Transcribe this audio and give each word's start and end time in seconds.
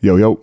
Yo, 0.00 0.14
yo. 0.14 0.40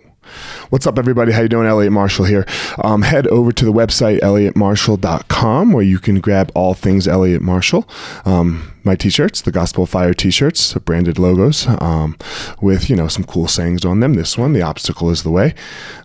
What's 0.68 0.86
up, 0.86 0.98
everybody? 0.98 1.32
How 1.32 1.40
you 1.40 1.48
doing? 1.48 1.66
Elliot 1.66 1.90
Marshall 1.90 2.26
here. 2.26 2.44
Um, 2.84 3.00
head 3.00 3.26
over 3.28 3.52
to 3.52 3.64
the 3.64 3.72
website, 3.72 4.20
elliottmarshall.com, 4.20 5.72
where 5.72 5.82
you 5.82 5.98
can 5.98 6.20
grab 6.20 6.52
all 6.54 6.74
things 6.74 7.08
Elliot 7.08 7.40
Marshall. 7.40 7.88
Um, 8.26 8.74
my 8.84 8.96
t-shirts, 8.96 9.40
the 9.40 9.52
Gospel 9.52 9.84
of 9.84 9.88
Fire 9.90 10.12
t-shirts, 10.12 10.74
branded 10.74 11.18
logos, 11.18 11.66
um, 11.80 12.18
with, 12.60 12.90
you 12.90 12.96
know, 12.96 13.08
some 13.08 13.24
cool 13.24 13.48
sayings 13.48 13.86
on 13.86 14.00
them. 14.00 14.12
This 14.12 14.36
one, 14.36 14.52
the 14.52 14.60
obstacle 14.60 15.08
is 15.08 15.22
the 15.22 15.30
way. 15.30 15.54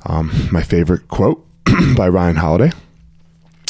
Um, 0.05 0.31
my 0.49 0.63
favorite 0.63 1.09
quote 1.09 1.45
by 1.97 2.07
Ryan 2.07 2.37
Holiday. 2.37 2.71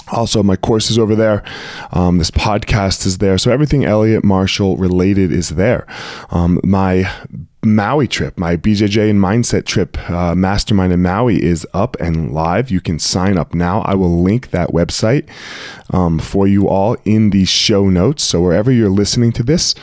Also, 0.09 0.43
my 0.43 0.57
course 0.57 0.91
is 0.91 0.99
over 0.99 1.15
there. 1.15 1.43
Um, 1.91 2.19
this 2.19 2.29
podcast 2.29 3.07
is 3.07 3.17
there. 3.17 3.39
So 3.39 3.51
everything 3.51 3.83
Elliot 3.83 4.23
Marshall 4.23 4.77
related 4.77 5.31
is 5.31 5.49
there. 5.49 5.87
Um, 6.29 6.59
my 6.63 7.09
Maui 7.63 8.07
trip, 8.07 8.39
my 8.39 8.57
BJJ 8.57 9.11
and 9.11 9.19
mindset 9.19 9.65
trip, 9.65 9.97
uh, 10.09 10.33
mastermind 10.33 10.91
in 10.91 11.01
Maui 11.01 11.43
is 11.43 11.67
up 11.73 11.95
and 11.99 12.33
live. 12.33 12.71
You 12.71 12.81
can 12.81 12.97
sign 12.97 13.37
up 13.37 13.53
now. 13.53 13.81
I 13.81 13.93
will 13.93 14.21
link 14.23 14.49
that 14.49 14.69
website 14.69 15.29
um, 15.91 16.17
for 16.17 16.47
you 16.47 16.67
all 16.67 16.97
in 17.05 17.29
the 17.29 17.45
show 17.45 17.87
notes. 17.87 18.23
So 18.23 18.41
wherever 18.41 18.71
you're 18.71 18.89
listening 18.89 19.31
to 19.33 19.43
this, 19.43 19.75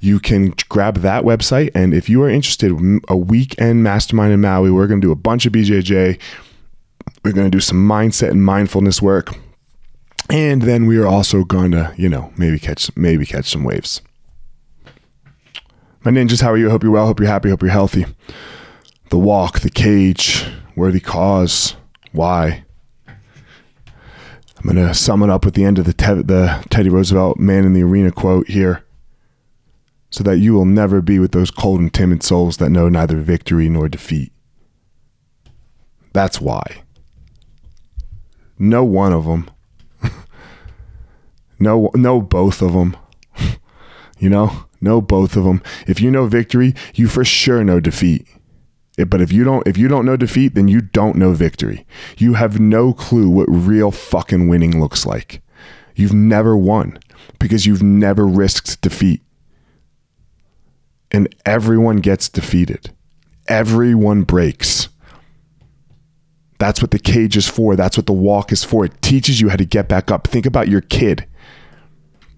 you 0.00 0.18
can 0.18 0.54
grab 0.70 0.98
that 0.98 1.24
website. 1.24 1.70
And 1.74 1.92
if 1.92 2.08
you 2.08 2.22
are 2.22 2.30
interested, 2.30 2.72
a 3.08 3.16
weekend 3.16 3.82
mastermind 3.82 4.32
in 4.32 4.40
Maui, 4.40 4.70
we're 4.70 4.86
going 4.86 5.02
to 5.02 5.06
do 5.06 5.12
a 5.12 5.16
bunch 5.16 5.44
of 5.44 5.52
BJJ. 5.52 6.18
We're 7.22 7.32
going 7.32 7.50
to 7.50 7.54
do 7.54 7.60
some 7.60 7.86
mindset 7.86 8.30
and 8.30 8.44
mindfulness 8.44 9.02
work 9.02 9.36
and 10.28 10.62
then 10.62 10.86
we 10.86 10.98
are 10.98 11.06
also 11.06 11.44
going 11.44 11.70
to, 11.70 11.94
you 11.96 12.08
know, 12.08 12.32
maybe 12.36 12.58
catch 12.58 12.94
maybe 12.96 13.24
catch 13.26 13.48
some 13.50 13.64
waves. 13.64 14.02
My 16.06 16.12
ninjas, 16.12 16.40
how 16.40 16.52
are 16.52 16.56
you? 16.56 16.68
I 16.68 16.70
Hope 16.70 16.84
you're 16.84 16.92
well. 16.92 17.06
Hope 17.06 17.18
you're 17.18 17.28
happy. 17.28 17.50
Hope 17.50 17.62
you're 17.62 17.70
healthy. 17.72 18.06
The 19.10 19.18
walk, 19.18 19.58
the 19.58 19.70
cage, 19.70 20.46
worthy 20.76 21.00
cause, 21.00 21.74
why. 22.12 22.64
I'm 23.08 24.62
going 24.62 24.76
to 24.76 24.94
sum 24.94 25.24
it 25.24 25.30
up 25.30 25.44
with 25.44 25.54
the 25.54 25.64
end 25.64 25.80
of 25.80 25.84
the, 25.84 25.92
te- 25.92 26.22
the 26.22 26.64
Teddy 26.70 26.90
Roosevelt 26.90 27.40
"Man 27.40 27.64
in 27.64 27.72
the 27.72 27.82
Arena" 27.82 28.12
quote 28.12 28.46
here, 28.46 28.84
so 30.08 30.22
that 30.22 30.38
you 30.38 30.54
will 30.54 30.64
never 30.64 31.02
be 31.02 31.18
with 31.18 31.32
those 31.32 31.50
cold 31.50 31.80
and 31.80 31.92
timid 31.92 32.22
souls 32.22 32.58
that 32.58 32.70
know 32.70 32.88
neither 32.88 33.16
victory 33.16 33.68
nor 33.68 33.88
defeat. 33.88 34.32
That's 36.12 36.40
why. 36.40 36.84
No 38.60 38.84
one 38.84 39.12
of 39.12 39.24
them 39.24 39.50
no, 41.58 41.90
no, 41.96 42.20
both 42.20 42.62
of 42.62 42.74
them. 42.74 42.96
you 44.20 44.30
know, 44.30 44.66
know 44.86 45.00
both 45.00 45.36
of 45.36 45.44
them. 45.44 45.62
If 45.86 46.00
you 46.00 46.10
know 46.10 46.26
victory, 46.26 46.74
you 46.94 47.08
for 47.08 47.24
sure 47.24 47.62
know 47.62 47.80
defeat. 47.80 48.26
Eh, 48.98 49.04
but 49.04 49.20
if 49.20 49.32
you 49.32 49.44
don't, 49.44 49.66
if 49.66 49.76
you 49.76 49.88
don't 49.88 50.06
know 50.06 50.16
defeat, 50.16 50.54
then 50.54 50.68
you 50.68 50.80
don't 50.80 51.16
know 51.16 51.32
victory. 51.32 51.86
You 52.16 52.34
have 52.34 52.58
no 52.60 52.92
clue 52.92 53.28
what 53.28 53.48
real 53.48 53.90
fucking 53.90 54.48
winning 54.48 54.80
looks 54.80 55.04
like. 55.04 55.42
You've 55.94 56.14
never 56.14 56.56
won 56.56 56.98
because 57.38 57.66
you've 57.66 57.82
never 57.82 58.26
risked 58.26 58.80
defeat. 58.80 59.22
And 61.10 61.34
everyone 61.44 61.98
gets 61.98 62.28
defeated. 62.28 62.92
Everyone 63.48 64.22
breaks. 64.22 64.88
That's 66.58 66.80
what 66.80 66.90
the 66.90 66.98
cage 66.98 67.36
is 67.36 67.48
for. 67.48 67.76
That's 67.76 67.96
what 67.96 68.06
the 68.06 68.12
walk 68.12 68.50
is 68.50 68.64
for. 68.64 68.84
It 68.84 69.00
teaches 69.02 69.40
you 69.40 69.50
how 69.50 69.56
to 69.56 69.64
get 69.64 69.88
back 69.88 70.10
up. 70.10 70.26
Think 70.26 70.46
about 70.46 70.68
your 70.68 70.80
kid. 70.80 71.26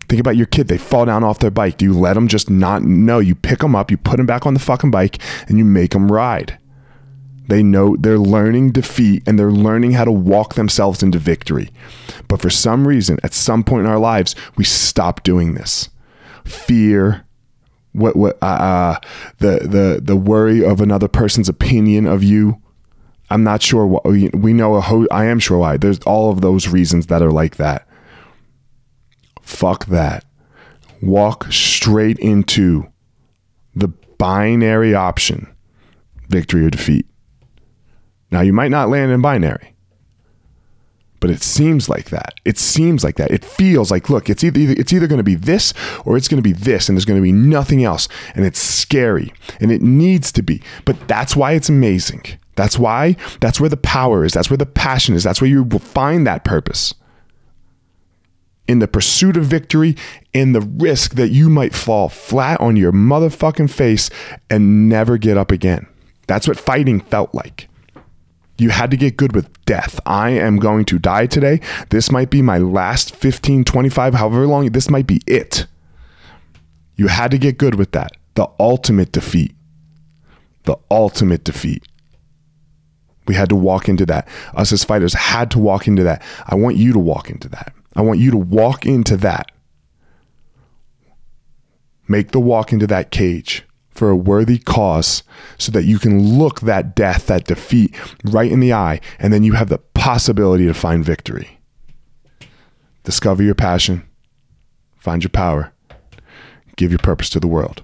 Think 0.08 0.20
about 0.20 0.36
your 0.36 0.46
kid. 0.46 0.68
They 0.68 0.78
fall 0.78 1.04
down 1.04 1.22
off 1.22 1.38
their 1.38 1.50
bike. 1.50 1.76
Do 1.76 1.84
you 1.84 1.92
let 1.92 2.14
them 2.14 2.28
just 2.28 2.48
not 2.48 2.82
know? 2.82 3.18
You 3.18 3.34
pick 3.34 3.58
them 3.58 3.76
up, 3.76 3.90
you 3.90 3.96
put 3.96 4.16
them 4.16 4.26
back 4.26 4.46
on 4.46 4.54
the 4.54 4.60
fucking 4.60 4.90
bike, 4.90 5.18
and 5.48 5.58
you 5.58 5.64
make 5.64 5.90
them 5.90 6.10
ride. 6.10 6.58
They 7.48 7.62
know 7.62 7.96
they're 7.96 8.18
learning 8.18 8.72
defeat 8.72 9.22
and 9.26 9.38
they're 9.38 9.50
learning 9.50 9.92
how 9.92 10.04
to 10.04 10.12
walk 10.12 10.54
themselves 10.54 11.02
into 11.02 11.18
victory. 11.18 11.70
But 12.28 12.42
for 12.42 12.50
some 12.50 12.86
reason, 12.86 13.18
at 13.22 13.32
some 13.32 13.64
point 13.64 13.86
in 13.86 13.90
our 13.90 13.98
lives, 13.98 14.34
we 14.56 14.64
stop 14.64 15.22
doing 15.22 15.54
this. 15.54 15.88
Fear, 16.44 17.24
what 17.92 18.16
what 18.16 18.36
uh, 18.42 18.46
uh 18.46 19.00
the 19.38 19.60
the 19.62 20.00
the 20.02 20.16
worry 20.16 20.62
of 20.62 20.82
another 20.82 21.08
person's 21.08 21.48
opinion 21.48 22.06
of 22.06 22.22
you. 22.22 22.60
I'm 23.30 23.44
not 23.44 23.62
sure 23.62 23.86
what 23.86 24.06
we 24.06 24.52
know. 24.52 24.74
A 24.74 24.80
ho- 24.82 25.08
I 25.10 25.24
am 25.26 25.38
sure 25.38 25.58
why. 25.58 25.78
There's 25.78 25.98
all 26.00 26.30
of 26.30 26.42
those 26.42 26.68
reasons 26.68 27.06
that 27.06 27.22
are 27.22 27.32
like 27.32 27.56
that. 27.56 27.87
Fuck 29.48 29.86
that. 29.86 30.26
Walk 31.00 31.50
straight 31.50 32.18
into 32.18 32.86
the 33.74 33.88
binary 33.88 34.94
option 34.94 35.48
victory 36.28 36.66
or 36.66 36.70
defeat. 36.70 37.06
Now, 38.30 38.42
you 38.42 38.52
might 38.52 38.70
not 38.70 38.90
land 38.90 39.10
in 39.10 39.22
binary, 39.22 39.74
but 41.18 41.30
it 41.30 41.42
seems 41.42 41.88
like 41.88 42.10
that. 42.10 42.34
It 42.44 42.58
seems 42.58 43.02
like 43.02 43.16
that. 43.16 43.30
It 43.30 43.42
feels 43.42 43.90
like, 43.90 44.10
look, 44.10 44.28
it's 44.28 44.44
either 44.44 44.60
it's 44.60 44.92
either 44.92 45.06
going 45.06 45.16
to 45.16 45.24
be 45.24 45.34
this 45.34 45.72
or 46.04 46.18
it's 46.18 46.28
going 46.28 46.42
to 46.42 46.48
be 46.48 46.52
this, 46.52 46.88
and 46.88 46.96
there's 46.96 47.06
going 47.06 47.18
to 47.18 47.22
be 47.22 47.32
nothing 47.32 47.82
else. 47.82 48.06
And 48.34 48.44
it's 48.44 48.60
scary, 48.60 49.32
and 49.60 49.72
it 49.72 49.80
needs 49.80 50.30
to 50.32 50.42
be. 50.42 50.62
But 50.84 51.08
that's 51.08 51.34
why 51.34 51.52
it's 51.52 51.70
amazing. 51.70 52.22
That's 52.54 52.78
why. 52.78 53.16
That's 53.40 53.60
where 53.60 53.70
the 53.70 53.78
power 53.78 54.26
is. 54.26 54.34
That's 54.34 54.50
where 54.50 54.58
the 54.58 54.66
passion 54.66 55.14
is. 55.14 55.24
That's 55.24 55.40
where 55.40 55.50
you 55.50 55.62
will 55.62 55.78
find 55.78 56.26
that 56.26 56.44
purpose 56.44 56.94
in 58.68 58.78
the 58.78 58.86
pursuit 58.86 59.36
of 59.36 59.46
victory, 59.46 59.96
in 60.32 60.52
the 60.52 60.60
risk 60.60 61.14
that 61.14 61.30
you 61.30 61.48
might 61.48 61.74
fall 61.74 62.08
flat 62.08 62.60
on 62.60 62.76
your 62.76 62.92
motherfucking 62.92 63.70
face 63.70 64.10
and 64.50 64.88
never 64.88 65.16
get 65.18 65.38
up 65.38 65.50
again. 65.50 65.86
That's 66.28 66.46
what 66.46 66.60
fighting 66.60 67.00
felt 67.00 67.34
like. 67.34 67.68
You 68.58 68.70
had 68.70 68.90
to 68.90 68.96
get 68.96 69.16
good 69.16 69.34
with 69.34 69.64
death. 69.64 69.98
I 70.04 70.30
am 70.30 70.58
going 70.58 70.84
to 70.86 70.98
die 70.98 71.26
today. 71.26 71.60
This 71.90 72.10
might 72.10 72.28
be 72.28 72.42
my 72.42 72.58
last 72.58 73.14
15, 73.14 73.64
25, 73.64 74.14
however 74.14 74.46
long, 74.46 74.66
this 74.66 74.90
might 74.90 75.06
be 75.06 75.22
it. 75.26 75.66
You 76.96 77.06
had 77.06 77.30
to 77.30 77.38
get 77.38 77.56
good 77.56 77.76
with 77.76 77.92
that. 77.92 78.12
The 78.34 78.48
ultimate 78.58 79.12
defeat. 79.12 79.54
The 80.64 80.76
ultimate 80.90 81.44
defeat. 81.44 81.84
We 83.26 83.34
had 83.34 83.48
to 83.50 83.56
walk 83.56 83.88
into 83.88 84.04
that. 84.06 84.26
Us 84.54 84.72
as 84.72 84.84
fighters 84.84 85.14
had 85.14 85.50
to 85.52 85.58
walk 85.58 85.86
into 85.86 86.02
that. 86.02 86.22
I 86.46 86.56
want 86.56 86.76
you 86.76 86.92
to 86.92 86.98
walk 86.98 87.30
into 87.30 87.48
that. 87.50 87.72
I 87.96 88.02
want 88.02 88.20
you 88.20 88.30
to 88.30 88.36
walk 88.36 88.86
into 88.86 89.16
that. 89.18 89.50
Make 92.06 92.30
the 92.30 92.40
walk 92.40 92.72
into 92.72 92.86
that 92.86 93.10
cage 93.10 93.64
for 93.90 94.10
a 94.10 94.16
worthy 94.16 94.58
cause 94.58 95.24
so 95.58 95.72
that 95.72 95.84
you 95.84 95.98
can 95.98 96.38
look 96.38 96.60
that 96.60 96.94
death, 96.94 97.26
that 97.26 97.44
defeat 97.44 97.94
right 98.24 98.50
in 98.50 98.60
the 98.60 98.72
eye, 98.72 99.00
and 99.18 99.32
then 99.32 99.42
you 99.42 99.54
have 99.54 99.68
the 99.68 99.78
possibility 99.78 100.66
to 100.66 100.74
find 100.74 101.04
victory. 101.04 101.58
Discover 103.02 103.42
your 103.42 103.54
passion, 103.54 104.06
find 104.96 105.24
your 105.24 105.30
power, 105.30 105.72
give 106.76 106.92
your 106.92 106.98
purpose 106.98 107.28
to 107.30 107.40
the 107.40 107.48
world. 107.48 107.82